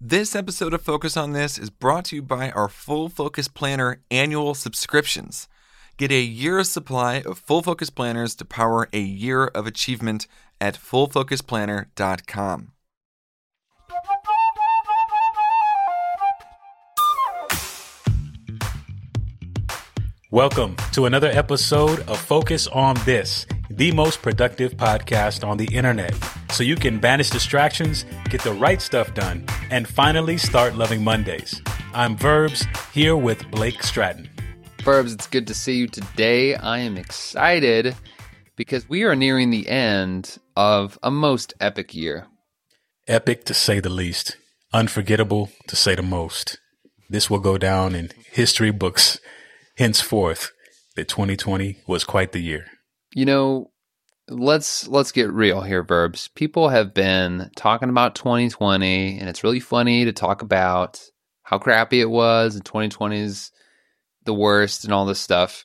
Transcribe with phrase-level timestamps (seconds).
[0.00, 4.02] This episode of Focus on This is brought to you by our Full Focus Planner
[4.10, 5.48] annual subscriptions.
[5.96, 10.26] Get a year's supply of Full Focus Planners to power a year of achievement
[10.60, 12.72] at fullfocusplanner.com.
[20.36, 26.14] Welcome to another episode of Focus on This, the most productive podcast on the internet.
[26.50, 31.62] So you can banish distractions, get the right stuff done, and finally start loving Mondays.
[31.94, 34.28] I'm Verbs here with Blake Stratton.
[34.82, 36.54] Verbs, it's good to see you today.
[36.54, 37.96] I am excited
[38.56, 42.26] because we are nearing the end of a most epic year.
[43.08, 44.36] Epic to say the least,
[44.70, 46.60] unforgettable to say the most.
[47.08, 49.18] This will go down in history books
[49.76, 50.52] henceforth
[50.96, 52.66] that 2020 was quite the year.
[53.14, 53.70] You know,
[54.28, 56.28] let's let's get real here verbs.
[56.28, 61.00] People have been talking about 2020 and it's really funny to talk about
[61.42, 63.52] how crappy it was and 2020 is
[64.24, 65.64] the worst and all this stuff.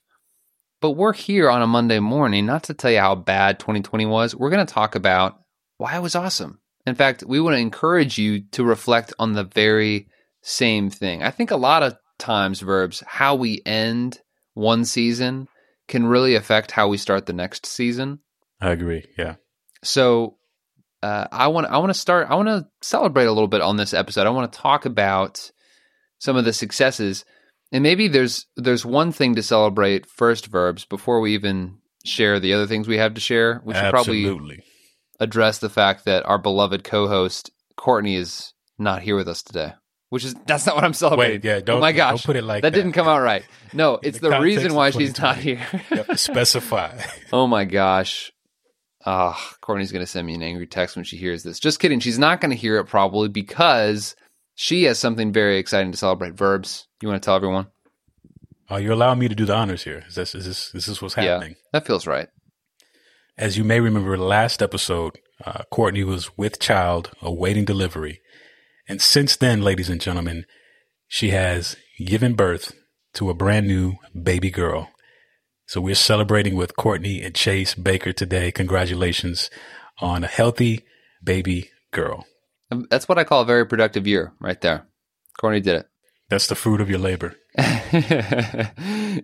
[0.80, 4.36] But we're here on a Monday morning not to tell you how bad 2020 was.
[4.36, 5.40] We're going to talk about
[5.78, 6.60] why it was awesome.
[6.86, 10.08] In fact, we want to encourage you to reflect on the very
[10.42, 11.22] same thing.
[11.22, 14.22] I think a lot of times verbs how we end
[14.54, 15.48] one season
[15.88, 18.20] can really affect how we start the next season.
[18.62, 19.06] I agree.
[19.18, 19.36] Yeah.
[19.84, 20.38] So
[21.04, 22.28] uh, I want I want to start.
[22.30, 24.28] I want to celebrate a little bit on this episode.
[24.28, 25.52] I want to talk about
[26.20, 27.26] some of the successes,
[27.72, 32.54] and maybe there's there's one thing to celebrate first verbs before we even share the
[32.54, 33.62] other things we have to share.
[33.66, 34.30] We should Absolutely.
[34.30, 34.64] probably
[35.20, 39.74] address the fact that our beloved co-host Courtney is not here with us today.
[40.12, 41.36] Which is that's not what I'm celebrating.
[41.36, 42.78] Wait, yeah, don't, oh my gosh, don't put it like that, that.
[42.78, 43.46] didn't come out right.
[43.72, 45.66] No, it's the the, reason why she's not here.
[45.88, 47.02] To specify.
[47.32, 48.34] Oh my gosh.
[49.06, 51.62] Ah, Courtney's going to send me an angry text when she hears this.
[51.62, 52.02] Just kidding.
[52.02, 54.18] She's not going to hear it probably because
[54.54, 56.34] she has something very exciting to celebrate.
[56.34, 56.88] Verbs.
[57.02, 57.68] You want to tell everyone?
[58.70, 60.04] Oh, you're allowing me to do the honors here.
[60.10, 61.52] Is this, is this, is this what's happening?
[61.52, 62.28] Yeah, that feels right.
[63.38, 68.20] As you may remember, last episode, uh, Courtney was with child awaiting delivery.
[68.88, 70.46] And since then, ladies and gentlemen,
[71.08, 71.76] she has
[72.06, 72.74] given birth
[73.14, 74.90] to a brand new baby girl.
[75.68, 78.52] So we're celebrating with Courtney and Chase Baker today.
[78.52, 79.50] Congratulations
[80.00, 80.84] on a healthy
[81.24, 82.26] baby girl.
[82.72, 84.88] Um, That's what I call a very productive year right there.
[85.40, 85.88] Courtney did it.
[86.30, 87.36] That's the fruit of your labor.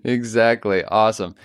[0.04, 0.84] exactly.
[0.84, 1.36] Awesome.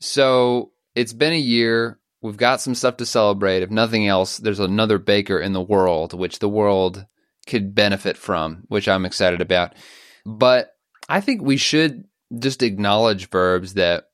[0.00, 1.98] So it's been a year.
[2.20, 3.62] We've got some stuff to celebrate.
[3.62, 7.06] If nothing else, there's another baker in the world, which the world
[7.48, 9.74] could benefit from, which I'm excited about.
[10.24, 10.76] But
[11.08, 12.04] I think we should
[12.38, 14.10] just acknowledge verbs that,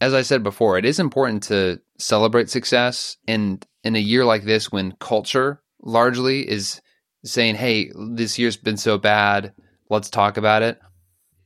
[0.00, 3.16] as I said before, it is important to celebrate success.
[3.26, 6.80] And in a year like this, when culture largely is
[7.24, 9.52] saying, hey, this year's been so bad,
[9.90, 10.80] let's talk about it.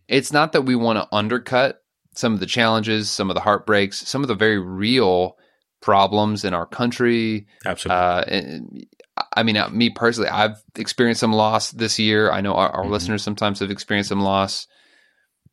[0.09, 1.83] It's not that we want to undercut
[2.15, 5.39] some of the challenges, some of the heartbreaks, some of the very real
[5.81, 7.99] problems in our country, Absolutely.
[7.99, 8.85] uh,
[9.35, 12.31] I mean, uh, me personally, I've experienced some loss this year.
[12.31, 12.91] I know our, our Mhm.
[12.91, 14.67] listeners sometimes have experienced some loss.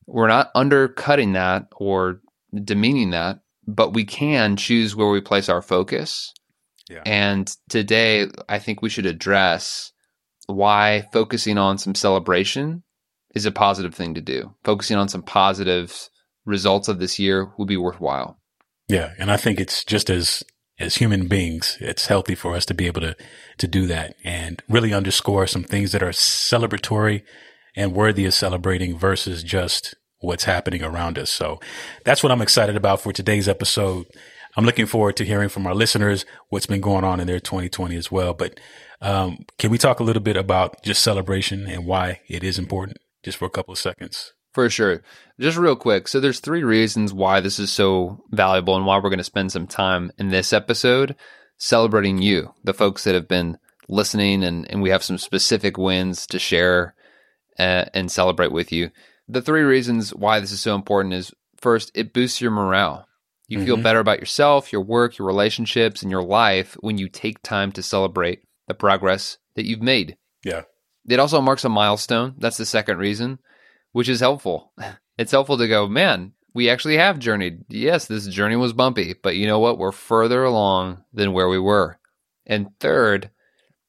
[0.05, 2.21] We're not undercutting that or
[2.53, 6.33] demeaning that, but we can choose where we place our focus.
[6.89, 7.03] Yeah.
[7.05, 9.91] And today, I think we should address
[10.47, 12.83] why focusing on some celebration
[13.35, 14.55] is a positive thing to do.
[14.63, 16.09] Focusing on some positive
[16.45, 18.39] results of this year would be worthwhile.
[18.87, 20.41] Yeah, and I think it's just as
[20.79, 23.15] as human beings, it's healthy for us to be able to
[23.57, 27.23] to do that and really underscore some things that are celebratory
[27.75, 31.29] and worthy of celebrating versus just what's happening around us.
[31.29, 31.59] So
[32.03, 34.05] that's what I'm excited about for today's episode.
[34.57, 37.95] I'm looking forward to hearing from our listeners what's been going on in their 2020
[37.95, 38.33] as well.
[38.33, 38.59] But
[39.01, 42.97] um, can we talk a little bit about just celebration and why it is important,
[43.23, 44.33] just for a couple of seconds?
[44.59, 45.01] For sure.
[45.39, 46.09] Just real quick.
[46.09, 49.53] So there's three reasons why this is so valuable and why we're going to spend
[49.53, 51.15] some time in this episode
[51.57, 56.27] celebrating you, the folks that have been listening and, and we have some specific wins
[56.27, 56.93] to share
[57.57, 58.91] uh, and celebrate with you.
[59.29, 63.07] The three reasons why this is so important is first, it boosts your morale.
[63.47, 63.83] You feel Mhm.
[63.83, 67.81] better about yourself, your work, your relationships, and your life when you take time to
[67.81, 70.17] celebrate the progress that you've made.
[70.43, 70.63] Yeah.
[71.07, 72.35] It also marks a milestone.
[72.37, 73.39] That's the second reason,
[73.91, 74.73] which is helpful.
[75.17, 77.65] It's helpful to go, man, we actually have journeyed.
[77.67, 79.77] Yes, this journey was bumpy, but you know what?
[79.77, 81.99] We're further along than where we were.
[82.45, 83.29] And third,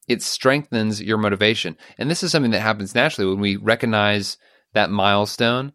[0.09, 1.77] it strengthens your motivation.
[1.99, 4.39] And this is something that happens naturally when we recognize
[4.75, 5.73] that milestone.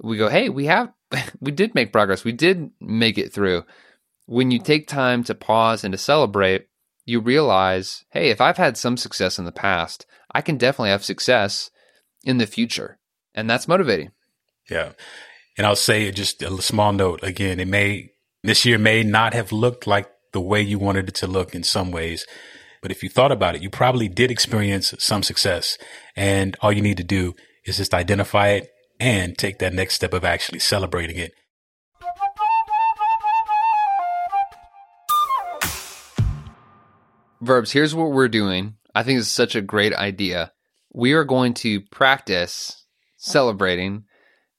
[0.00, 0.92] We go, hey, we have,
[1.40, 2.22] we did make progress.
[2.22, 3.64] We did make it through.
[4.26, 6.68] When you take time to pause and to celebrate,
[7.04, 11.04] you realize, hey, if I've had some success in the past, I can definitely have
[11.04, 11.70] success
[12.22, 12.98] in the future.
[13.34, 14.10] And that's motivating.
[14.70, 14.92] Yeah.
[15.56, 18.12] And I'll say just a small note again, it may,
[18.42, 21.62] this year may not have looked like the way you wanted it to look in
[21.62, 22.26] some ways.
[22.80, 25.78] But if you thought about it, you probably did experience some success.
[26.16, 27.34] And all you need to do
[27.64, 31.32] is just identify it and take that next step of actually celebrating it.
[37.40, 38.76] Verbs, here's what we're doing.
[38.94, 40.52] I think it's such a great idea.
[40.92, 42.81] We are going to practice
[43.22, 44.04] celebrating.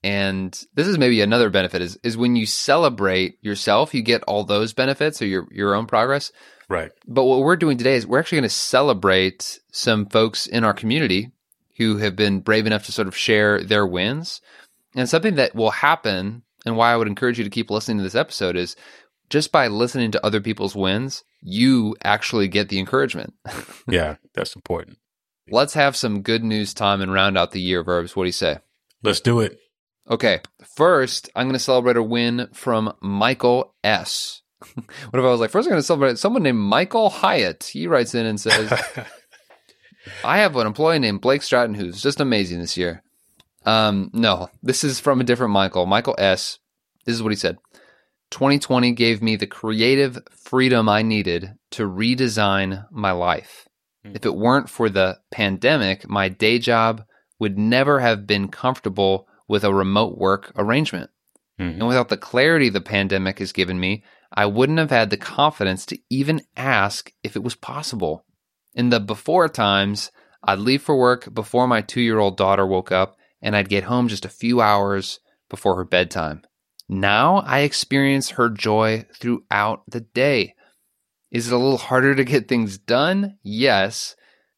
[0.04, 4.44] And this is maybe another benefit is, is when you celebrate yourself, you get all
[4.44, 6.32] those benefits or your, your own progress.
[6.70, 6.92] Right.
[7.08, 10.74] But what we're doing today is we're actually going to celebrate some folks in our
[10.74, 11.32] community
[11.78, 14.42] who have been brave enough to sort of share their wins.
[14.96, 18.04] And something that will happen, and why I would encourage you to keep listening to
[18.04, 18.76] this episode is
[19.30, 23.34] just by listening to other people's wins, you actually get the encouragement.
[23.90, 24.98] yeah, that's important.
[25.50, 28.16] Let's have some good news time and round out the year, Verbs.
[28.16, 28.60] What do you say?
[29.02, 29.60] Let's do it.
[30.10, 30.40] Okay.
[30.76, 34.42] First, I'm going to celebrate a win from Michael S.
[34.76, 37.66] what if I was like, first I'm going to celebrate someone named Michael Hyatt.
[37.66, 38.72] He writes in and says,
[40.24, 43.04] I have an employee named Blake Stratton who's just amazing this year.
[43.66, 45.86] Um, no, this is from a different Michael.
[45.86, 46.60] Michael S.
[47.06, 47.58] This is what he said.
[48.32, 53.68] 2020 gave me the creative freedom I needed to redesign my life.
[54.06, 54.16] Mm-hmm.
[54.16, 57.04] If it weren't for the pandemic, my day job
[57.40, 61.10] would never have been comfortable with a remote work arrangement.
[61.60, 61.80] Mm-hmm.
[61.80, 65.86] And without the clarity the pandemic has given me, I wouldn't have had the confidence
[65.88, 68.26] to even ask if it was possible.
[68.74, 70.12] In the before times,
[70.44, 73.84] I'd leave for work before my two year old daughter woke up, and I'd get
[73.84, 76.42] home just a few hours before her bedtime.
[76.90, 80.56] Now I experience her joy throughout the day.
[81.34, 83.40] Is it a little harder to get things done?
[83.42, 84.16] Yes,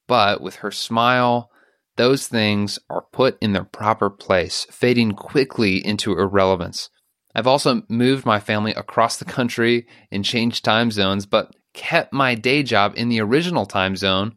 [0.08, 1.50] but with her smile,
[1.96, 6.90] those things are put in their proper place, fading quickly into irrelevance.
[7.34, 12.36] I've also moved my family across the country and changed time zones, but kept my
[12.36, 14.36] day job in the original time zone,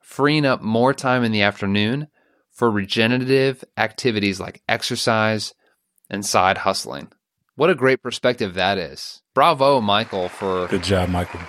[0.00, 2.06] freeing up more time in the afternoon
[2.52, 5.54] for regenerative activities like exercise
[6.08, 7.10] and side hustling.
[7.56, 9.22] What a great perspective that is.
[9.34, 11.40] Bravo, Michael, for good job, Michael.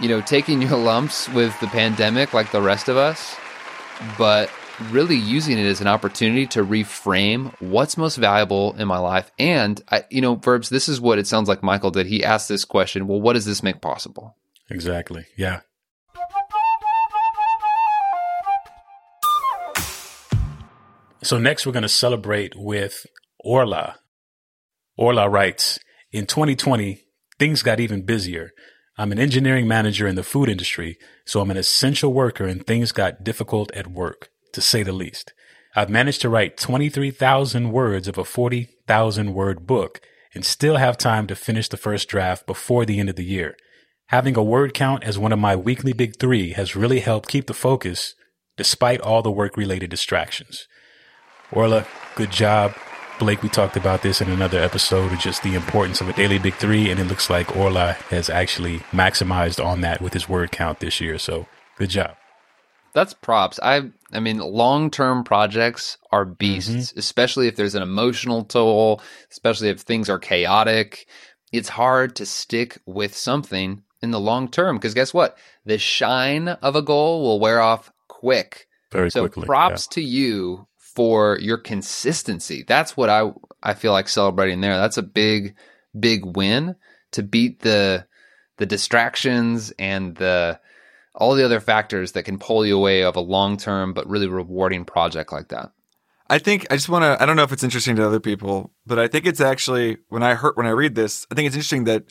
[0.00, 3.36] You know, taking your lumps with the pandemic like the rest of us,
[4.16, 4.50] but
[4.90, 9.30] really using it as an opportunity to reframe what's most valuable in my life.
[9.38, 10.70] And I, you know, verbs.
[10.70, 12.06] This is what it sounds like Michael did.
[12.06, 13.06] He asked this question.
[13.06, 14.36] Well, what does this make possible?
[14.70, 15.26] Exactly.
[15.36, 15.60] Yeah.
[21.22, 23.04] So next, we're going to celebrate with
[23.38, 23.96] Orla.
[24.96, 25.78] Orla writes,
[26.10, 27.02] in 2020,
[27.38, 28.52] things got even busier.
[29.00, 32.92] I'm an engineering manager in the food industry, so I'm an essential worker and things
[32.92, 35.32] got difficult at work, to say the least.
[35.74, 40.02] I've managed to write 23,000 words of a 40,000 word book
[40.34, 43.56] and still have time to finish the first draft before the end of the year.
[44.08, 47.46] Having a word count as one of my weekly big three has really helped keep
[47.46, 48.14] the focus
[48.58, 50.68] despite all the work related distractions.
[51.50, 51.86] Orla,
[52.16, 52.74] good job.
[53.20, 56.38] Blake, we talked about this in another episode of just the importance of a daily
[56.38, 60.50] big three, and it looks like Orla has actually maximized on that with his word
[60.52, 61.18] count this year.
[61.18, 61.46] So
[61.76, 62.16] good job.
[62.94, 63.60] That's props.
[63.62, 66.98] I I mean, long term projects are beasts, mm-hmm.
[66.98, 71.06] especially if there's an emotional toll, especially if things are chaotic.
[71.52, 75.36] It's hard to stick with something in the long term because guess what?
[75.66, 78.66] The shine of a goal will wear off quick.
[78.90, 79.44] Very so quickly.
[79.44, 79.94] props yeah.
[79.96, 82.64] to you for your consistency.
[82.66, 83.32] That's what I
[83.62, 84.76] I feel like celebrating there.
[84.76, 85.54] That's a big
[85.98, 86.76] big win
[87.12, 88.06] to beat the
[88.56, 90.60] the distractions and the
[91.14, 94.84] all the other factors that can pull you away of a long-term but really rewarding
[94.84, 95.72] project like that.
[96.28, 98.72] I think I just want to I don't know if it's interesting to other people,
[98.86, 101.56] but I think it's actually when I heard when I read this, I think it's
[101.56, 102.04] interesting that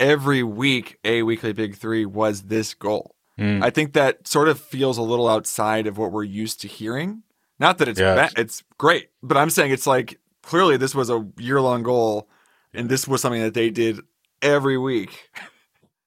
[0.00, 3.14] every week a weekly big 3 was this goal.
[3.38, 3.62] Mm.
[3.62, 7.22] I think that sort of feels a little outside of what we're used to hearing.
[7.58, 8.16] Not that it's yes.
[8.16, 12.28] bad, it's great, but I'm saying it's like clearly this was a year long goal,
[12.72, 14.00] and this was something that they did
[14.40, 15.30] every week.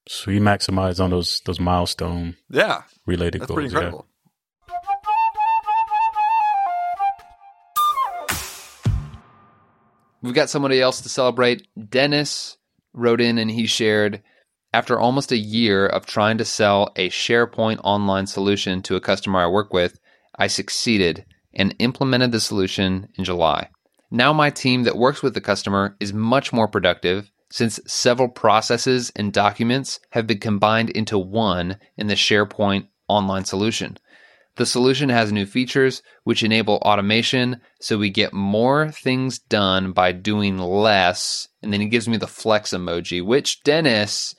[0.08, 3.56] So you maximize on those those milestone yeah related that's goals.
[3.56, 4.06] Pretty incredible.
[4.08, 4.08] Yeah.
[10.22, 11.68] We've got somebody else to celebrate.
[11.90, 12.58] Dennis
[12.94, 14.22] wrote in and he shared
[14.74, 19.40] after almost a year of trying to sell a SharePoint online solution to a customer
[19.40, 20.00] I work with,
[20.38, 23.70] I succeeded and implemented the solution in July.
[24.10, 29.12] Now, my team that works with the customer is much more productive, since several processes
[29.16, 33.98] and documents have been combined into one in the SharePoint online solution.
[34.58, 40.12] The solution has new features which enable automation so we get more things done by
[40.12, 41.48] doing less.
[41.62, 44.36] And then he gives me the flex emoji, which Dennis,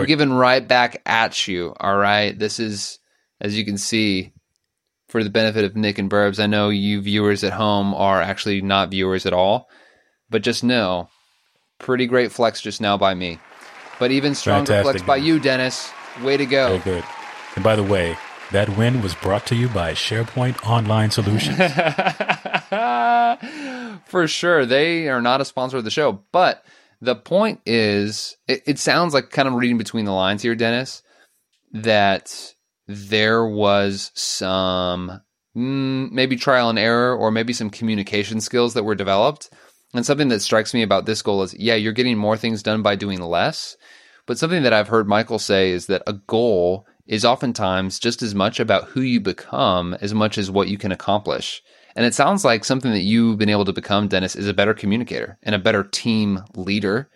[0.00, 1.74] I'm giving right back at you.
[1.78, 2.38] All right.
[2.38, 2.98] This is,
[3.40, 4.31] as you can see,
[5.12, 6.40] for the benefit of Nick and Verbs.
[6.40, 9.68] I know you viewers at home are actually not viewers at all,
[10.30, 11.10] but just know,
[11.78, 13.38] pretty great flex just now by me.
[13.98, 15.02] But even stronger Fantastic.
[15.02, 15.92] flex by you, Dennis.
[16.22, 16.78] Way to go.
[16.78, 17.04] Very good.
[17.56, 18.16] And by the way,
[18.52, 21.58] that win was brought to you by SharePoint Online Solutions.
[24.06, 24.64] For sure.
[24.64, 26.22] They are not a sponsor of the show.
[26.32, 26.64] But
[27.02, 31.02] the point is, it, it sounds like kind of reading between the lines here, Dennis,
[31.72, 32.54] that
[32.86, 35.20] there was some
[35.56, 39.50] mm, maybe trial and error or maybe some communication skills that were developed.
[39.94, 42.82] And something that strikes me about this goal is yeah, you're getting more things done
[42.82, 43.76] by doing less.
[44.26, 48.34] But something that I've heard Michael say is that a goal is oftentimes just as
[48.34, 51.62] much about who you become as much as what you can accomplish.
[51.94, 54.72] And it sounds like something that you've been able to become, Dennis, is a better
[54.72, 57.10] communicator and a better team leader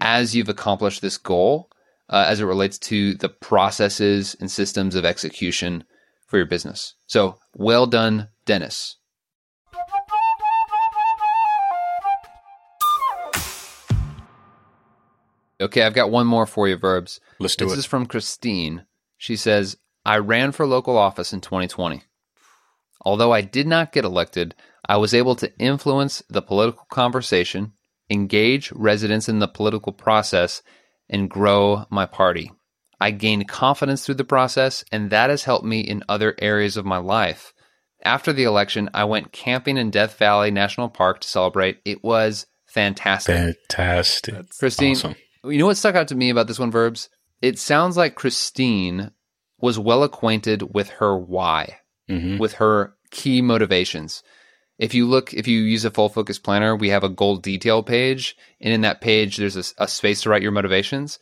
[0.00, 1.68] as you've accomplished this goal
[2.10, 5.84] uh, as it relates to the processes and systems of execution
[6.26, 6.94] for your business.
[7.06, 8.96] So well done, Dennis.
[15.60, 17.20] Okay, I've got one more for you, verbs.
[17.38, 18.86] Let's do this is from Christine.
[19.18, 19.76] She says,
[20.06, 22.02] I ran for local office in 2020.
[23.02, 24.54] Although I did not get elected,
[24.88, 27.74] I was able to influence the political conversation,
[28.08, 30.62] engage residents in the political process,
[31.10, 32.50] and grow my party.
[33.00, 36.86] I gained confidence through the process, and that has helped me in other areas of
[36.86, 37.52] my life.
[38.02, 41.78] After the election, I went camping in Death Valley National Park to celebrate.
[41.84, 43.36] It was fantastic.
[43.36, 44.48] Fantastic.
[44.58, 45.16] Christine, Awesome.
[45.44, 47.08] you know what stuck out to me about this one, Verbs?
[47.42, 49.10] It sounds like Christine
[49.58, 54.22] was well acquainted with her why, hmm with her key motivations.
[54.80, 57.82] If you look, if you use a full focus planner, we have a goal detail
[57.82, 58.34] page.
[58.62, 61.18] And in that page, there's a, a space to write your motivations.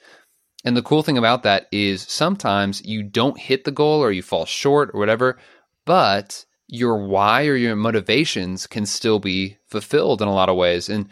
[0.65, 4.23] And the cool thing about that is sometimes you don't hit the goal or you
[4.23, 5.38] fall short or whatever,
[5.87, 10.88] but your why or your motivations can still be fulfilled in a lot of ways.
[10.88, 11.09] And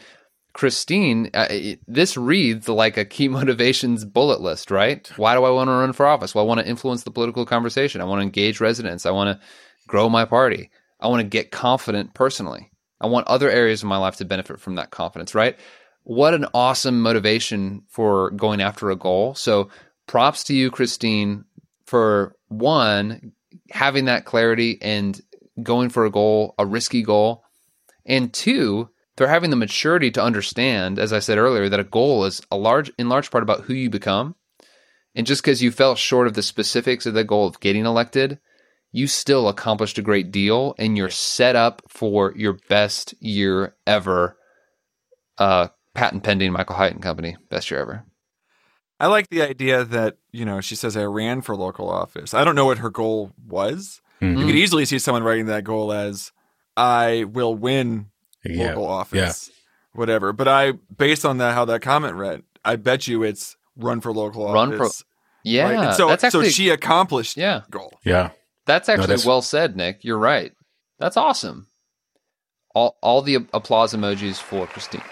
[0.52, 5.10] Christine, uh, it- this reads like a key motivations bullet list, right?
[5.16, 6.32] Why do I want to run for office?
[6.32, 8.00] Well, I want to influence the political conversation.
[8.00, 9.04] I want to engage residents.
[9.04, 9.46] I want to
[9.88, 10.70] grow my party.
[11.00, 12.70] I want to get confident personally.
[13.00, 15.58] I want other areas of my life to benefit from that confidence, right?
[16.04, 19.34] What an awesome motivation for going after a goal.
[19.34, 19.70] So,
[20.06, 21.44] props to you, Christine,
[21.84, 23.32] for one,
[23.70, 25.20] having that clarity and
[25.62, 27.44] going for a goal, a risky goal.
[28.04, 32.24] And two, they're having the maturity to understand, as I said earlier, that a goal
[32.24, 34.36] is a large in large part about who you become.
[35.14, 38.38] And just because you fell short of the specifics of the goal of getting elected,
[38.96, 44.38] you still accomplished a great deal and you're set up for your best year ever.
[45.36, 48.04] Uh, patent pending Michael Hyatt and Company, best year ever.
[48.98, 52.32] I like the idea that, you know, she says I ran for local office.
[52.32, 54.00] I don't know what her goal was.
[54.22, 54.38] Mhm.
[54.38, 56.32] You could easily see someone writing that goal as
[56.74, 58.06] I will win
[58.44, 58.68] Yeah.
[58.68, 59.50] local office.
[59.92, 60.32] Whatever.
[60.32, 64.10] But I based on that how that comment read, I bet you it's run for
[64.12, 65.04] local Run for- office.
[65.44, 65.94] Yeah, right?
[65.94, 67.60] So that's actually so she accomplished yeah.
[67.70, 67.92] goal.
[68.04, 68.30] Yeah.
[68.66, 70.04] That's actually that's- well said, Nick.
[70.04, 70.52] You're right.
[70.98, 71.68] That's awesome.
[72.74, 75.02] All all the applause emojis for Christine.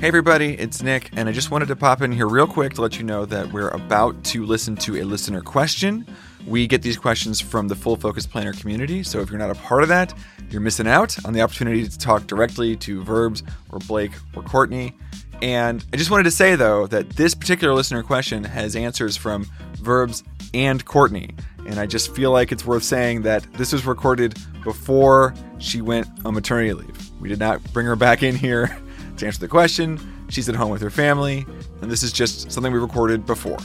[0.00, 2.80] Hey everybody, it's Nick, and I just wanted to pop in here real quick to
[2.80, 6.06] let you know that we're about to listen to a listener question.
[6.46, 9.54] We get these questions from the Full Focus Planner community, so if you're not a
[9.54, 10.14] part of that,
[10.50, 14.94] you're missing out on the opportunity to talk directly to Verbs or Blake or Courtney.
[15.42, 19.46] And I just wanted to say though that this particular listener question has answers from
[19.76, 21.30] Verbs and Courtney.
[21.66, 26.08] And I just feel like it's worth saying that this was recorded before she went
[26.24, 27.20] on maternity leave.
[27.20, 28.76] We did not bring her back in here
[29.18, 29.98] to answer the question.
[30.28, 31.44] She's at home with her family,
[31.80, 33.58] and this is just something we recorded before.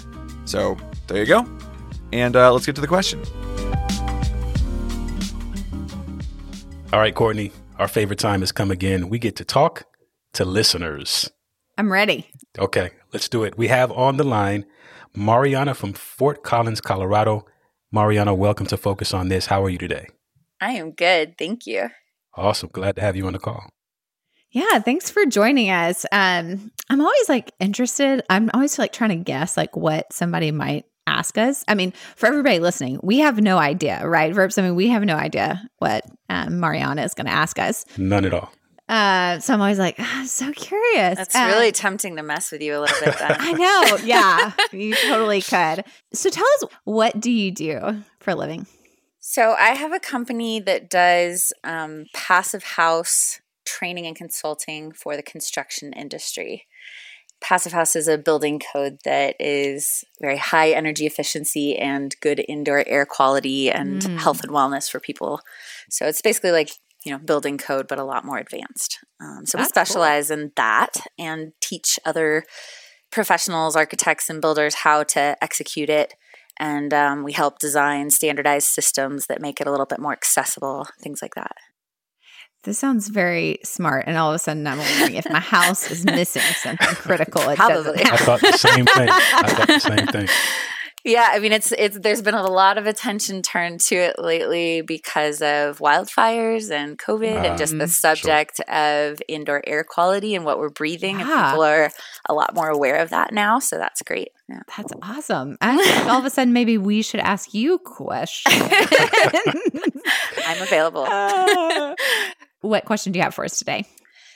[0.45, 0.77] So
[1.07, 1.45] there you go.
[2.11, 3.21] And uh, let's get to the question.
[6.93, 9.09] All right, Courtney, our favorite time has come again.
[9.09, 9.83] We get to talk
[10.33, 11.29] to listeners.
[11.77, 12.29] I'm ready.
[12.57, 13.57] Okay, let's do it.
[13.57, 14.65] We have on the line
[15.13, 17.45] Mariana from Fort Collins, Colorado.
[17.91, 19.47] Mariana, welcome to Focus on This.
[19.47, 20.07] How are you today?
[20.61, 21.37] I am good.
[21.37, 21.89] Thank you.
[22.35, 22.69] Awesome.
[22.71, 23.69] Glad to have you on the call.
[24.51, 26.05] Yeah, thanks for joining us.
[26.13, 28.23] Um, I'm always like interested.
[28.29, 31.63] I'm always like trying to guess like what somebody might ask us?
[31.67, 34.33] I mean, for everybody listening, we have no idea, right?
[34.33, 37.85] Verbs, I mean, we have no idea what um, Mariana is going to ask us.
[37.97, 38.51] None at all.
[38.87, 41.17] Uh, so I'm always like, oh, I'm so curious.
[41.17, 43.35] That's Uh, really tempting to mess with you a little bit then.
[43.39, 43.97] I know.
[44.03, 45.83] Yeah, you totally could.
[46.13, 48.67] So tell us, what do you do for a living?
[49.19, 55.23] So I have a company that does um, passive house training and consulting for the
[55.23, 56.67] construction industry.
[57.41, 62.83] Passive house is a building code that is very high energy efficiency and good indoor
[62.87, 64.17] air quality and Mm.
[64.19, 65.41] health and wellness for people.
[65.89, 66.71] So it's basically like
[67.05, 68.99] you know building code, but a lot more advanced.
[69.21, 69.85] Um, so we That's cool.
[69.85, 72.45] specialize in that and teach other
[73.11, 76.15] professionals, architects, and builders how to execute it
[76.57, 80.87] and um, we help design standardized systems that make it a little bit more accessible
[81.01, 81.51] things like that
[82.65, 84.05] This sounds very smart.
[84.07, 87.41] And all of a sudden, I'm wondering if my house is missing something critical.
[87.49, 87.83] It Probably.
[88.03, 89.09] doesn't I thought the same thing.
[89.09, 90.27] I thought the same thing.
[91.07, 94.81] yeah i mean it's it's there's been a lot of attention turned to it lately
[94.81, 100.45] because of wildfires and covid and just the Um, subject of indoor air quality and
[100.45, 101.91] what we're breathing and people are
[102.27, 104.59] a lot more aware of that now so that's great yeah.
[104.77, 105.57] That's awesome.
[105.59, 108.61] I all of a sudden, maybe we should ask you questions.
[110.45, 111.07] i'm available
[112.65, 113.85] what question do you have for us today?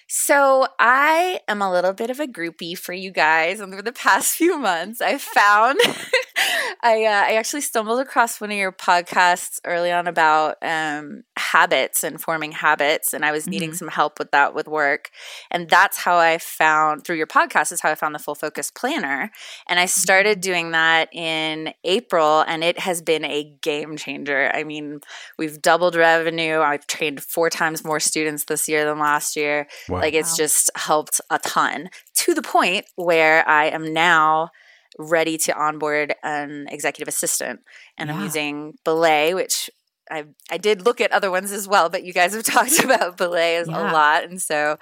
[0.08, 3.62] So I am a little bit of a groupie for you guys.
[3.62, 5.80] Over the past few months, I've found
[6.82, 12.06] I uh, I actually stumbled across one of your podcasts early on about um, habits
[12.06, 13.76] and forming habits, and I was needing Mhm.
[13.76, 15.10] some help with that with work,
[15.52, 18.72] and that's how I found through your podcast is how I found the Full Focus
[18.72, 19.30] Planner,
[19.68, 24.50] and I started doing that in April, and it has been a game changer.
[24.54, 25.02] I mean,
[25.38, 26.60] we've doubled revenue.
[26.62, 29.68] I've trained four times more students this year than last year.
[29.90, 30.00] Wow.
[30.00, 30.38] Like it's Wow.
[30.38, 34.52] just helped a ton to the point where I am now
[34.98, 37.62] ready to onboard an executive assistant.
[37.98, 39.70] And I'm using Belay, which
[40.12, 43.18] I I did look at other ones as well, but you guys have talked about
[43.18, 43.92] Belay as Yeah.
[43.92, 44.24] a lot.
[44.24, 44.78] And so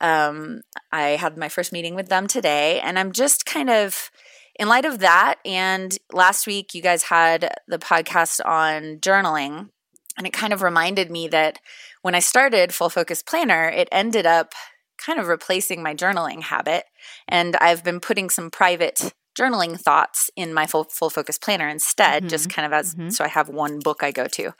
[0.00, 4.10] um, I had my first meeting with them today, and I'm just kind of
[4.58, 5.36] in light of that.
[5.44, 9.70] And last week, you guys had the podcast on journaling,
[10.18, 11.58] and it kind of reminded me that
[12.02, 14.52] when I started Full Focus Planner, it ended up
[14.98, 16.84] kind of replacing my journaling habit.
[17.28, 22.28] And I've been putting some private journaling thoughts in my full, full focus planner instead,
[22.28, 23.12] just kind of as mhm.
[23.12, 24.52] so I have one book I go to.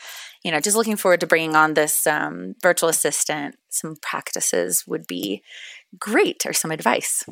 [0.45, 3.57] You know, just looking forward to bringing on this um, virtual assistant.
[3.69, 5.43] Some practices would be
[5.99, 7.25] great, or some advice.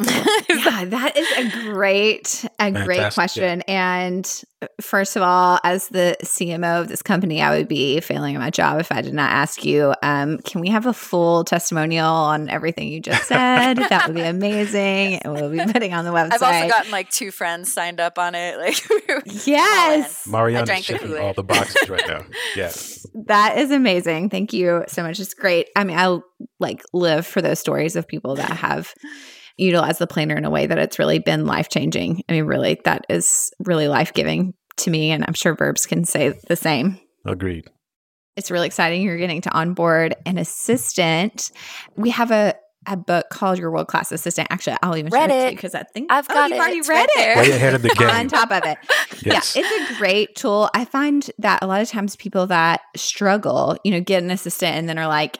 [0.06, 3.62] yeah, that is a great, a great question.
[3.62, 8.36] And uh, first of all, as the CMO of this company, I would be failing
[8.36, 9.92] at my job if I did not ask you.
[10.00, 13.74] Um, can we have a full testimonial on everything you just said?
[13.88, 15.16] that would be amazing.
[15.16, 16.34] And we'll be putting on the website.
[16.34, 18.56] I've also gotten like two friends signed up on it.
[18.56, 18.80] Like,
[19.46, 22.24] yes, I Mariana's drank the checking all the boxes right now.
[22.54, 23.04] Yes.
[23.26, 24.30] that is amazing.
[24.30, 25.18] Thank you so much.
[25.18, 25.70] It's great.
[25.74, 26.20] I mean, I
[26.60, 28.94] like live for those stories of people that have
[29.58, 32.22] utilized the planner in a way that it's really been life changing.
[32.28, 35.10] I mean, really, that is really life giving to me.
[35.10, 36.98] And I'm sure Verbs can say the same.
[37.26, 37.68] Agreed.
[38.36, 39.02] It's really exciting.
[39.02, 41.50] You're getting to onboard an assistant.
[41.96, 42.54] We have a,
[42.86, 44.46] a book called Your World Class Assistant.
[44.50, 45.56] Actually, I'll even Read show it it.
[45.56, 46.60] because I think I've Oh, got you've it.
[46.60, 47.16] already It's read right it.
[47.16, 47.36] there.
[47.36, 48.08] Way ahead of the game.
[48.08, 48.78] on top of it.
[49.26, 49.56] Yes.
[49.56, 50.70] Yeah, it's a great tool.
[50.74, 54.76] I find that a lot of times people that struggle, you know, get an assistant
[54.76, 55.38] and then are like,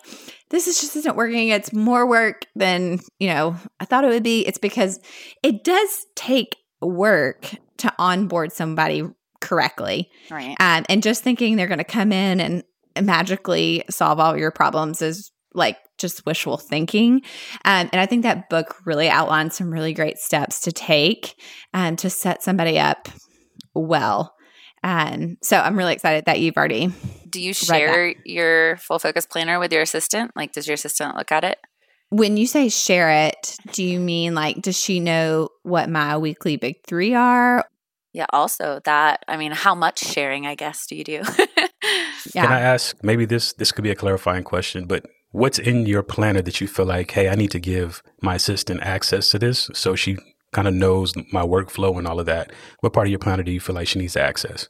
[0.51, 1.49] this is just isn't working.
[1.49, 4.47] It's more work than, you know, I thought it would be.
[4.47, 5.01] It's because
[5.43, 9.03] it does take work to onboard somebody
[9.41, 10.11] correctly.
[10.31, 10.57] Right.
[10.61, 12.65] Um, and just thinking they're going to come in and
[13.01, 17.23] magically solve all your problems is like just wishful thinking.
[17.65, 21.41] Um, and I think that book really outlines some really great steps to take
[21.75, 23.09] um, to set somebody up
[23.75, 24.35] well.
[24.85, 26.93] Um, so I'm really excited that you've already.
[27.29, 27.65] Do you that.
[27.67, 30.33] share your full focus planner with your assistant?
[30.37, 31.59] Like, does your assistant look at it?
[32.11, 36.57] When you say share it, do you mean like, does she know what my weekly
[36.57, 37.65] big three are?
[38.15, 38.27] Yeah.
[38.31, 40.47] Also, that I mean, how much sharing?
[40.47, 41.23] I guess do you do?
[42.35, 42.43] Yeah.
[42.43, 42.97] Can I ask?
[43.03, 46.67] Maybe this this could be a clarifying question, but what's in your planner that you
[46.67, 50.17] feel like, hey, I need to give my assistant access to this so she
[50.53, 52.53] kind of knows my workflow and all of that?
[52.81, 54.69] What part of your planner do you feel like she needs to access?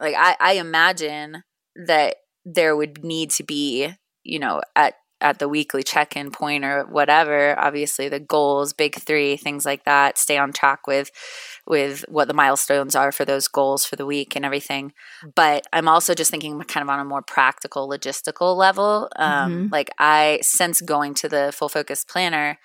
[0.00, 1.44] like I, I imagine
[1.86, 3.92] that there would need to be
[4.24, 9.36] you know at at the weekly check-in point or whatever obviously the goals big three
[9.36, 11.12] things like that stay on track with
[11.68, 14.92] with what the milestones are for those goals for the week and everything
[15.36, 19.72] but i'm also just thinking kind of on a more practical logistical level um, Mhm.
[19.72, 22.58] like i since going to the full focus planner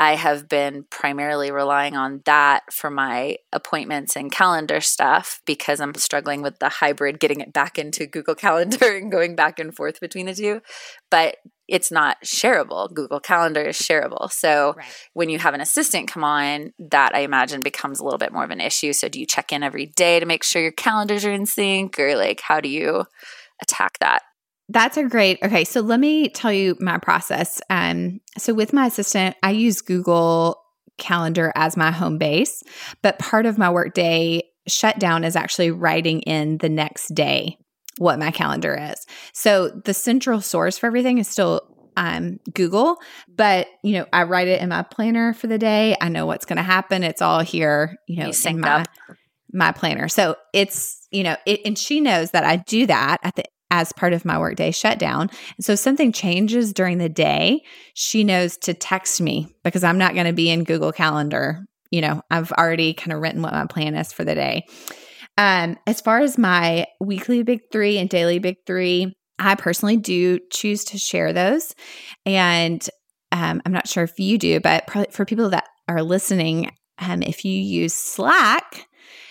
[0.00, 5.92] I have been primarily relying on that for my appointments and calendar stuff because I'm
[5.94, 9.98] struggling with the hybrid getting it back into Google Calendar and going back and forth
[9.98, 10.62] between the two.
[11.10, 12.94] But it's not shareable.
[12.94, 14.30] Google Calendar is shareable.
[14.30, 14.86] So right.
[15.14, 18.44] when you have an assistant come on, that I imagine becomes a little bit more
[18.44, 18.92] of an issue.
[18.92, 21.98] So do you check in every day to make sure your calendars are in sync
[21.98, 23.04] or like how do you
[23.60, 24.22] attack that?
[24.68, 25.38] That's a great.
[25.42, 27.60] Okay, so let me tell you my process.
[27.70, 30.62] Um, so with my assistant, I use Google
[30.98, 32.62] Calendar as my home base,
[33.02, 37.56] but part of my workday shutdown is actually writing in the next day
[37.96, 39.06] what my calendar is.
[39.32, 41.62] So the central source for everything is still
[41.96, 42.98] um, Google,
[43.34, 45.96] but you know I write it in my planner for the day.
[46.00, 47.02] I know what's going to happen.
[47.02, 48.88] It's all here, you know, you in my up.
[49.52, 50.08] my planner.
[50.08, 53.92] So it's you know, it, and she knows that I do that at the as
[53.92, 55.28] part of my workday shutdown.
[55.56, 57.62] And so if something changes during the day,
[57.94, 61.64] she knows to text me because I'm not going to be in Google Calendar.
[61.90, 64.66] You know, I've already kind of written what my plan is for the day.
[65.36, 70.40] Um, as far as my weekly big three and daily big three, I personally do
[70.50, 71.74] choose to share those.
[72.26, 72.86] And
[73.30, 77.44] um, I'm not sure if you do, but for people that are listening, um, if
[77.44, 78.86] you use Slack,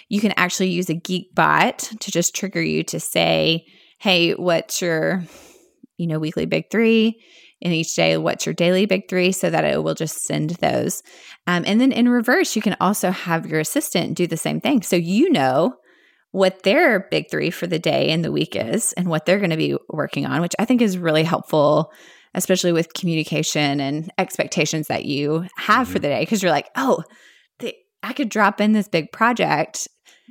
[0.10, 3.66] you can actually use a Geekbot to just trigger you to say,
[3.98, 5.24] hey, what's your,
[5.98, 7.22] you know, weekly big three?
[7.62, 9.32] And each day, what's your daily big three?
[9.32, 11.02] So that it will just send those.
[11.48, 14.84] Um, and then in reverse, you can also have your assistant do the same thing.
[14.84, 15.76] So you know
[16.32, 19.50] what their big three for the day and the week is and what they're going
[19.50, 21.92] to be working on, which I think is really helpful,
[22.36, 25.94] especially with communication and expectations that you have mm-hmm.
[25.94, 26.24] for the day.
[26.28, 27.04] Cause you're like, oh,
[27.60, 29.88] they, I could drop in this big project,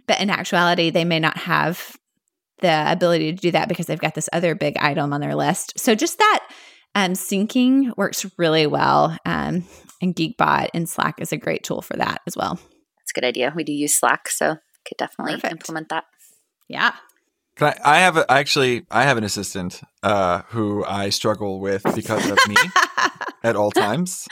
[0.07, 1.97] but in actuality, they may not have
[2.61, 5.79] the ability to do that because they've got this other big item on their list.
[5.79, 6.49] So just that
[6.95, 9.17] um, syncing works really well.
[9.27, 9.65] Um,
[10.01, 12.55] and Geekbot and Slack is a great tool for that as well.
[12.55, 13.53] That's a good idea.
[13.55, 15.53] We do use Slack, so could definitely Perfect.
[15.53, 16.05] implement that.
[16.69, 16.95] Yeah.
[17.57, 21.83] Can I, I have a, actually I have an assistant uh, who I struggle with
[21.95, 22.57] because of me
[23.43, 24.27] at all times.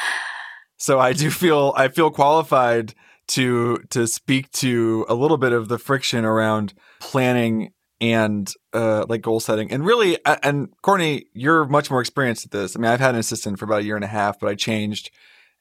[0.77, 2.95] So I do feel I feel qualified
[3.29, 7.73] to to speak to a little bit of the friction around planning
[8.13, 9.71] and uh, like goal setting.
[9.73, 12.77] And really, and Courtney, you're much more experienced at this.
[12.77, 14.55] I mean, I've had an assistant for about a year and a half, but I
[14.55, 15.11] changed,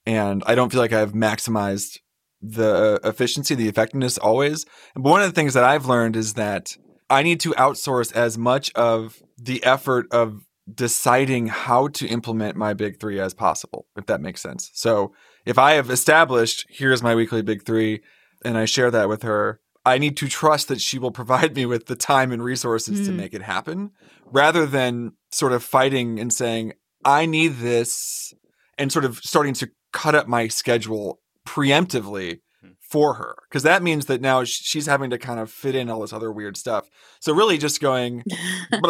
[0.05, 1.99] and I don't feel like I've maximized
[2.41, 4.65] the efficiency, the effectiveness always.
[4.95, 6.75] But one of the things that I've learned is that
[7.09, 10.41] I need to outsource as much of the effort of
[10.73, 14.71] deciding how to implement my big three as possible, if that makes sense.
[14.73, 15.13] So
[15.45, 18.01] if I have established, here's my weekly big three,
[18.45, 21.65] and I share that with her, I need to trust that she will provide me
[21.65, 23.05] with the time and resources mm.
[23.05, 23.91] to make it happen
[24.25, 26.73] rather than sort of fighting and saying,
[27.05, 28.33] I need this
[28.77, 32.71] and sort of starting to cut up my schedule preemptively hmm.
[32.81, 33.35] for her.
[33.49, 36.31] Because that means that now she's having to kind of fit in all this other
[36.31, 36.89] weird stuff.
[37.19, 38.23] So really just going,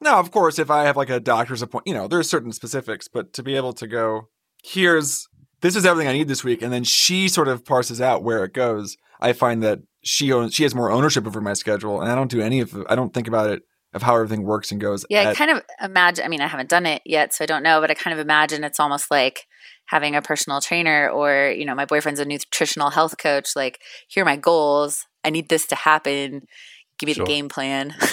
[0.00, 3.08] now, of course, if I have like a doctor's appointment, you know, there's certain specifics,
[3.08, 4.28] but to be able to go,
[4.62, 5.28] here's,
[5.62, 6.62] this is everything I need this week.
[6.62, 8.96] And then she sort of parses out where it goes.
[9.20, 12.30] I find that she owns she has more ownership over my schedule and I don't
[12.30, 15.04] do any of I don't think about it of how everything works and goes.
[15.08, 17.46] Yeah, at, I kind of imagine I mean I haven't done it yet so I
[17.46, 19.46] don't know but I kind of imagine it's almost like
[19.86, 24.22] having a personal trainer or you know my boyfriend's a nutritional health coach like here
[24.22, 26.46] are my goals I need this to happen
[26.98, 27.24] give me sure.
[27.24, 27.94] the game plan.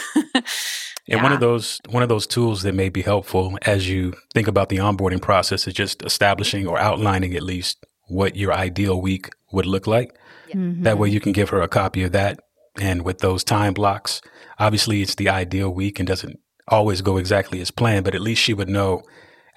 [1.08, 1.24] And yeah.
[1.24, 4.70] one of those one of those tools that may be helpful as you think about
[4.70, 9.66] the onboarding process is just establishing or outlining at least what your ideal week would
[9.66, 10.16] look like.
[10.54, 10.84] Mm-hmm.
[10.84, 12.40] That way you can give her a copy of that.
[12.80, 14.22] And with those time blocks,
[14.60, 18.42] obviously it's the ideal week and doesn't always go exactly as planned, but at least
[18.42, 19.04] she would know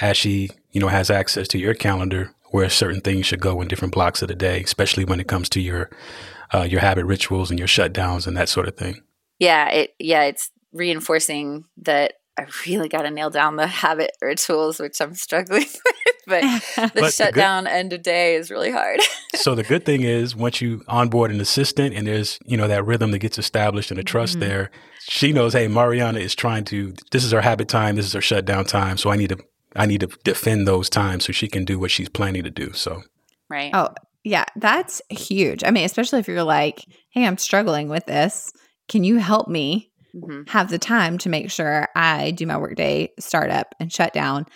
[0.00, 3.68] as she, you know, has access to your calendar where certain things should go in
[3.68, 5.90] different blocks of the day, especially when it comes to your
[6.54, 9.02] uh, your habit rituals and your shutdowns and that sort of thing.
[9.38, 14.79] Yeah, it yeah, it's reinforcing that I really got to nail down the habit rituals,
[14.79, 15.83] which I'm struggling with.
[16.27, 19.01] But the but shutdown the good, end of day is really hard.
[19.35, 22.85] so the good thing is once you onboard an assistant and there's, you know, that
[22.85, 24.49] rhythm that gets established and the trust mm-hmm.
[24.49, 24.70] there,
[25.01, 28.20] she knows, hey, Mariana is trying to this is her habit time, this is her
[28.20, 28.96] shutdown time.
[28.96, 29.38] So I need to
[29.77, 32.72] I need to defend those times so she can do what she's planning to do.
[32.72, 33.03] So
[33.49, 33.70] Right.
[33.72, 33.90] Oh,
[34.25, 35.62] yeah, that's huge.
[35.62, 38.53] I mean, especially if you're like, hey, I'm struggling with this.
[38.88, 39.92] Can you help me?
[40.16, 40.42] Mm-hmm.
[40.48, 44.46] have the time to make sure I do my workday startup and shut down.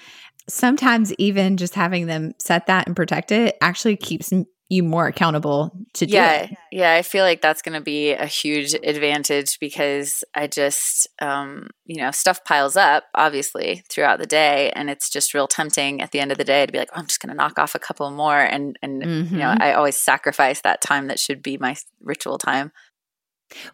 [0.48, 4.32] Sometimes even just having them set that and protect it actually keeps
[4.70, 6.50] you more accountable to do yeah, it.
[6.70, 11.70] Yeah, I feel like that's going to be a huge advantage because I just, um,
[11.84, 16.12] you know, stuff piles up obviously throughout the day, and it's just real tempting at
[16.12, 17.74] the end of the day to be like, oh, I'm just going to knock off
[17.74, 19.34] a couple more, and and mm-hmm.
[19.34, 19.62] you know, Mm-hmm.
[19.62, 22.70] I always sacrifice that time that should be my ritual time.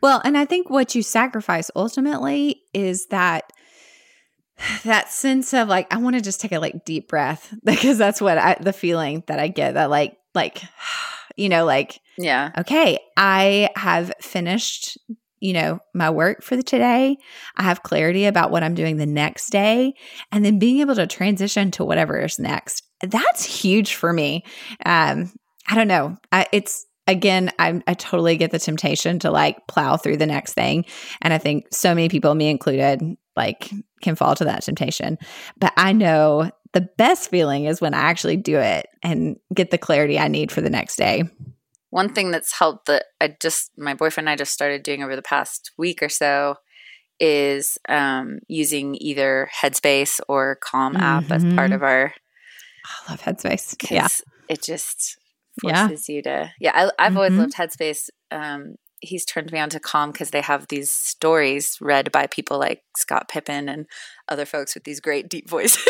[0.00, 3.52] Well, and I think what you sacrifice ultimately is that
[4.84, 8.20] that sense of like I want to just take a like deep breath because that's
[8.20, 10.62] what I the feeling that I get that like like
[11.36, 14.98] you know like Yeah, okay, I have finished
[15.40, 17.18] you know my work for the today.
[17.56, 19.94] I have clarity about what I'm doing the next day
[20.32, 22.82] and then being able to transition to whatever is next.
[23.02, 24.44] That's huge for me.
[24.84, 25.32] Um
[25.68, 26.16] I don't know.
[26.30, 30.54] I, it's again, I, I totally get the temptation to like plow through the next
[30.54, 30.84] thing.
[31.22, 33.02] And I think so many people, me included,
[33.36, 33.70] like
[34.02, 35.18] can fall to that temptation.
[35.58, 39.78] But I know the best feeling is when I actually do it and get the
[39.78, 41.24] clarity I need for the next day.
[41.90, 45.16] one thing that's helped that I just my boyfriend and I just started doing over
[45.16, 46.56] the past week or so
[47.18, 51.74] is um, using either Headspace or Calm app as part Mhm.
[51.76, 52.12] of our
[52.84, 53.90] I love Headspace.
[53.90, 54.08] Yeah.
[54.48, 55.16] it just
[55.62, 55.88] Yeah.
[56.08, 57.38] you to yeah I, i've always Mhm.
[57.38, 62.10] loved headspace um, he's turned me on to calm because they have these stories read
[62.12, 63.86] by people like scott pippen and
[64.28, 65.84] other folks with these great deep voices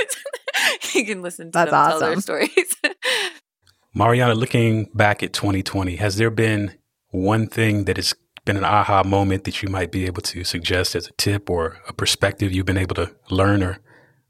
[0.94, 2.20] you can listen to That's them tell their awesome.
[2.20, 2.50] stories
[3.94, 6.74] Mariana, looking back at 2020, has there been
[7.12, 10.94] one thing that has been an aha moment that you might be able to suggest
[10.94, 13.78] as a tip or a perspective you've been able to learn or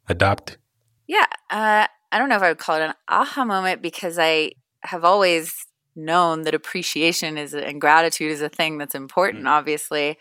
[0.09, 0.57] adopt?
[1.09, 4.51] yeah uh, i don't know if i would call it an aha moment because i
[4.87, 5.55] have always
[5.96, 10.18] known that appreciation is and gratitude is a thing that's important obviously.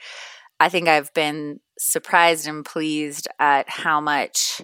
[0.59, 4.61] I think i've been surprised and pleased at how much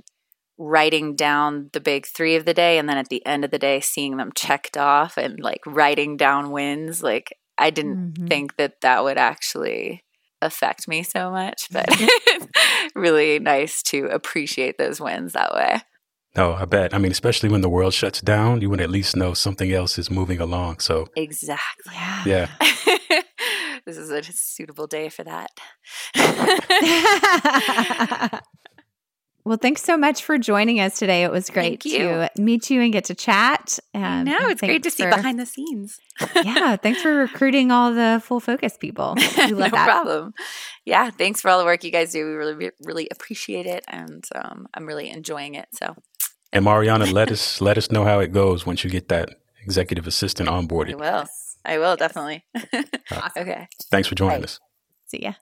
[0.58, 3.60] writing down the big three of the day and then at the end of the
[3.60, 7.04] day seeing them checked off and like writing down wins.
[7.04, 8.28] Like i didn't Mhm.
[8.30, 10.04] think that that would actually
[10.42, 11.88] affect me so much but
[12.96, 15.82] really nice to appreciate those wins that way
[16.36, 16.94] No, I bet.
[16.94, 19.98] I mean, especially when the world shuts down, you would at least know something else
[19.98, 20.80] is moving along.
[20.80, 22.24] So, exactly Yeah.
[22.26, 22.48] yeah.
[23.86, 25.50] this is a suitable day for that
[29.44, 31.24] well, thanks so much for joining us today.
[31.24, 33.80] It was great to meet you and get to chat.
[33.94, 36.00] Um, no it's great to thanks see behind the scenes
[36.36, 39.16] yeah, thanks for recruiting all the full focus people.
[39.38, 39.72] We no that.
[39.72, 40.34] problem.
[40.86, 42.26] Yeah, thanks for all the work you guys do.
[42.26, 45.68] We really, really appreciate it, and um, I'm really enjoying it.
[45.74, 45.96] So
[46.54, 49.30] And Mariana, let us let us know how it goes once you get that
[49.64, 50.94] executive assistant onboarded.
[50.94, 51.26] I will.
[51.64, 52.44] I will definitely.
[53.12, 53.42] Awesome.
[53.44, 53.68] okay.
[53.90, 54.44] Thanks for joining Right.
[54.44, 54.60] us.
[55.08, 55.34] See ya.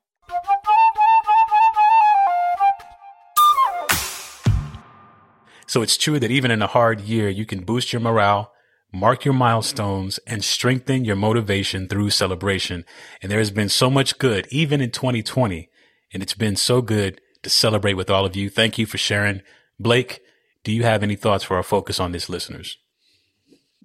[5.68, 8.52] So it's true that even in a hard year, you can boost your morale,
[8.92, 12.86] mark your milestones, and strengthen your motivation through celebration.
[13.22, 15.70] And there has been so much good, even in 2020.
[16.12, 18.50] And it's been so good to celebrate with all of you.
[18.50, 19.42] Thank you for sharing.
[19.80, 20.22] Blake,
[20.64, 22.78] do you have any thoughts for our focus on this listeners?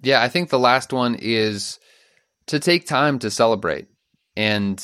[0.01, 1.79] Yeah, I think the last one is
[2.47, 3.87] to take time to celebrate.
[4.35, 4.83] And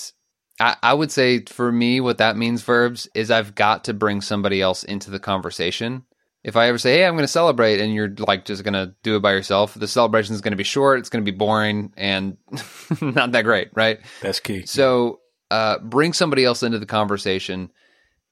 [0.59, 4.21] I, I would say for me, what that means, verbs, is I've got to bring
[4.21, 6.03] somebody else into the conversation.
[6.43, 8.95] If I ever say, hey, I'm going to celebrate, and you're like just going to
[9.03, 11.37] do it by yourself, the celebration is going to be short, it's going to be
[11.37, 12.37] boring, and
[13.01, 13.99] not that great, right?
[14.21, 14.65] That's key.
[14.65, 15.19] So
[15.51, 17.69] uh, bring somebody else into the conversation.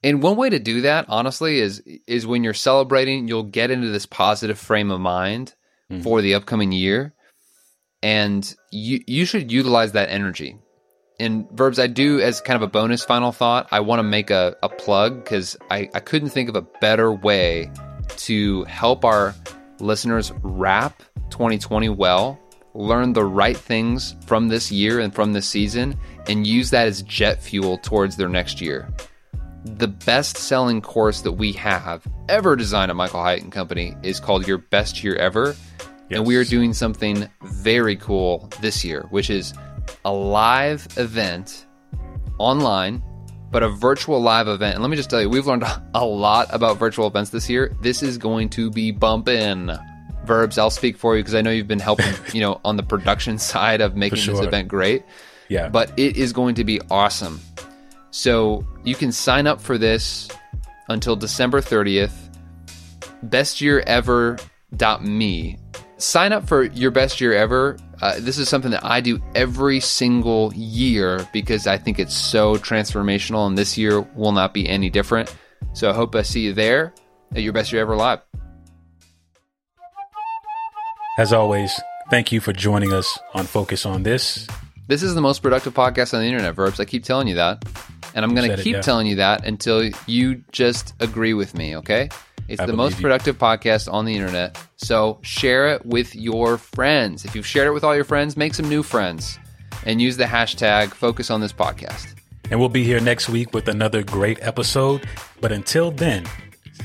[0.02, 3.88] And one way to do that, honestly, is is when you're celebrating, you'll get into
[3.88, 5.54] this positive frame of mind
[5.90, 6.02] Mhm.
[6.02, 7.14] for the upcoming year,
[8.02, 10.56] and you you should utilize that energy.
[11.18, 13.68] And verbs, I do as kind of a bonus final thought.
[13.70, 17.12] I want to make a, a plug because I, I couldn't think of a better
[17.12, 17.70] way
[18.28, 19.34] to help our
[19.80, 22.38] listeners wrap 2020 well,
[22.72, 25.94] learn the right things from this year and from this season,
[26.26, 28.88] and use that as jet fuel towards their next year.
[29.64, 34.18] The best selling course that we have ever designed at Michael Hyatt and Company is
[34.18, 35.54] called Your Best Year Ever.
[36.10, 39.54] And we are doing something very cool this year, which is
[40.04, 41.66] a live event
[42.38, 43.02] online,
[43.50, 44.74] but a virtual live event.
[44.74, 47.76] And let me just tell you, we've learned a lot about virtual events this year.
[47.80, 49.70] This is going to be bumping.
[50.24, 52.82] Verbs, I'll speak for you because I know you've been helping, you know, on the
[52.82, 55.04] production side of making this event great.
[55.48, 55.68] Yeah.
[55.68, 57.40] But it is going to be awesome.
[58.10, 60.28] So you can sign up for this
[60.88, 62.12] until December 30th.
[63.26, 65.58] Bestyearever.me.
[65.96, 67.76] Sign up for your best year ever.
[68.00, 72.56] Uh, this is something that I do every single year because I think it's so
[72.56, 75.36] transformational, and this year will not be any different.
[75.74, 76.94] So I hope I see you there
[77.34, 78.20] at your best year ever live.
[81.18, 81.78] As always,
[82.10, 84.48] Thank you for joining us on Focus on This.
[84.88, 86.80] This is the most productive podcast on the internet, Verbs.
[86.80, 87.64] I keep telling you that.
[88.14, 88.80] And I'm going to it, keep yeah.
[88.80, 92.08] telling you that until you just agree with me, okay?
[92.48, 93.02] It's I the most you.
[93.02, 94.58] productive podcast on the internet.
[94.76, 97.24] So share it with your friends.
[97.24, 99.38] If you've shared it with all your friends, make some new friends
[99.84, 102.14] and use the hashtag focus on this podcast.
[102.50, 105.06] And we'll be here next week with another great episode.
[105.40, 106.26] But until then,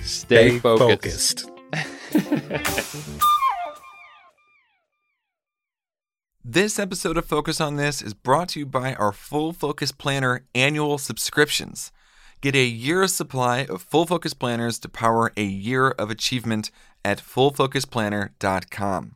[0.04, 1.50] Stay, focused.
[1.74, 3.22] focused.
[6.48, 10.46] This episode of Focus on This is brought to you by our Full Focus Planner
[10.54, 11.92] annual subscriptions.
[12.40, 16.70] Get a year's supply of Full Focus Planners to power a year of achievement
[17.04, 19.15] at fullfocusplanner.com.